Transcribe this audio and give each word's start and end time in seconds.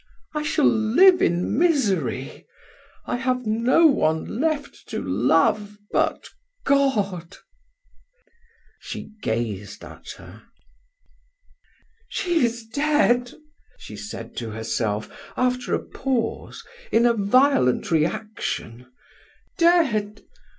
I 0.33 0.41
shall 0.41 0.65
live 0.65 1.21
in 1.21 1.59
misery. 1.59 2.47
I 3.05 3.17
have 3.17 3.45
no 3.45 3.85
one 3.85 4.39
left 4.39 4.87
to 4.89 4.99
love 4.99 5.77
but 5.91 6.27
God!" 6.65 7.37
She 8.79 9.11
gazed 9.21 9.83
at 9.83 10.09
her. 10.17 10.41
"She 12.09 12.43
is 12.43 12.65
dead!" 12.65 13.35
she 13.77 13.95
said 13.95 14.35
to 14.37 14.49
herself, 14.49 15.07
after 15.37 15.75
a 15.75 15.85
pause, 15.85 16.63
in 16.91 17.05
a 17.05 17.13
violent 17.13 17.91
reaction. 17.91 18.87
"Dead! 19.59 20.23